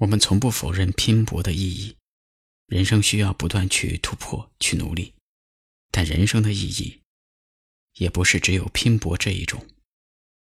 [0.00, 1.96] 我们从不否认拼搏的意义，
[2.66, 5.14] 人生需要不断去突破、去努力，
[5.90, 7.02] 但人生的意义，
[7.96, 9.66] 也不是只有拼搏这一种。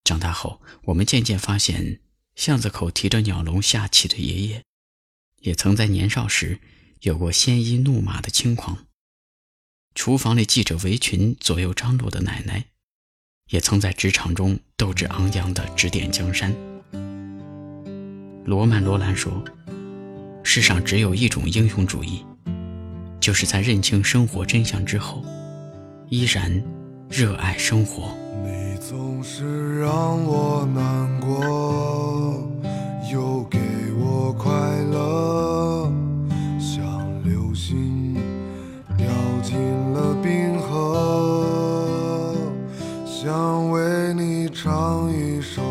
[0.04, 2.00] 长大后，我们渐渐发现，
[2.36, 4.64] 巷子口提着鸟笼下棋的爷爷，
[5.38, 6.60] 也曾在年少时
[7.00, 8.86] 有过鲜衣怒马的轻狂；
[9.96, 12.66] 厨房里系着围裙左右张罗的奶奶，
[13.50, 16.71] 也曾在职场中斗志昂扬地指点江山。
[18.44, 19.32] 罗曼·罗兰说
[20.42, 22.24] ：“世上只有一种英雄主义，
[23.20, 25.22] 就是在认清生活真相之后，
[26.08, 26.50] 依然
[27.08, 28.12] 热爱生活。”
[28.44, 29.88] 你总是让
[30.24, 32.50] 我难过，
[33.12, 33.60] 又给
[33.96, 34.50] 我快
[34.90, 35.88] 乐，
[36.58, 38.14] 像流星
[38.98, 39.06] 掉
[39.40, 39.56] 进
[39.92, 42.34] 了冰河，
[43.06, 45.62] 想为你唱一首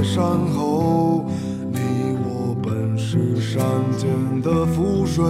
[0.00, 0.24] 在山
[0.56, 1.26] 后。
[1.70, 3.62] 你我本是山
[3.98, 4.08] 间
[4.40, 5.22] 的浮水，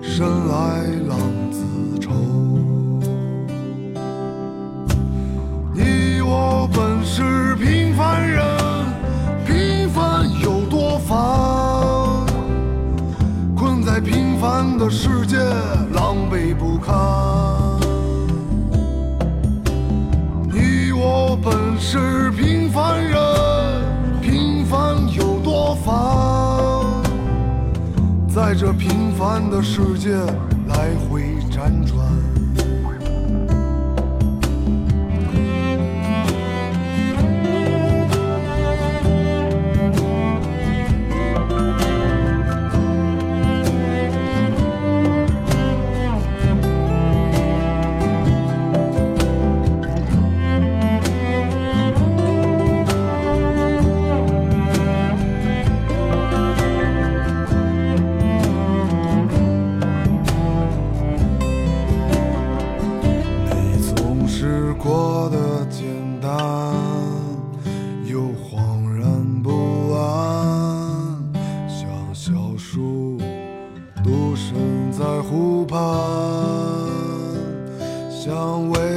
[0.00, 1.18] 深来浪
[28.50, 30.10] 在这平凡的世界
[30.66, 32.39] 来回辗转。
[68.34, 71.32] 恍然不安，
[71.68, 73.18] 像小树
[74.02, 75.78] 独身在湖畔，
[78.10, 78.89] 像微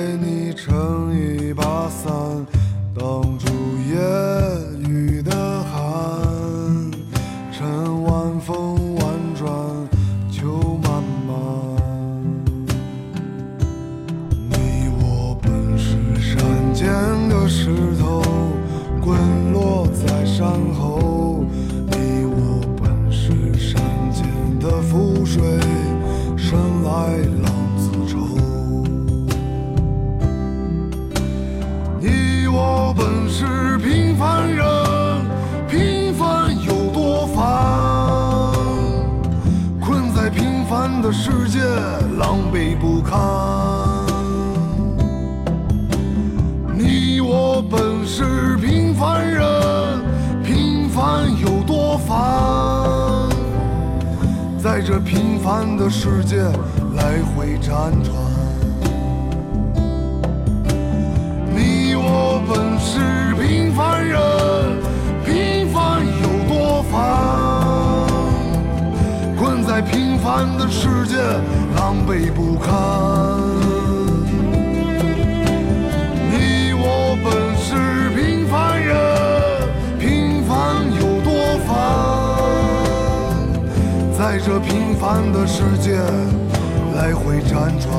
[41.03, 41.59] 的世界，
[42.18, 43.19] 狼狈不堪。
[46.74, 49.44] 你我本是平凡人，
[50.46, 52.16] 平凡有多烦？
[54.58, 56.38] 在这平凡的世界
[56.96, 58.16] 来回辗转。
[61.53, 64.22] 你我本是平凡人，
[70.58, 71.18] 的世界，
[71.76, 72.72] 狼狈不堪。
[76.31, 77.26] 你我本
[77.58, 77.70] 是
[78.16, 78.96] 平凡人，
[80.00, 80.52] 平凡
[81.00, 81.30] 有多
[81.68, 81.72] 烦？
[84.18, 85.98] 在这平凡的世界
[86.96, 87.92] 来回辗转。